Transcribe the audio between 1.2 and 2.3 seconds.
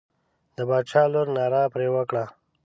ناره پر وکړه.